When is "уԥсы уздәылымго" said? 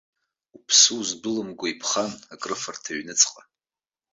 0.55-1.65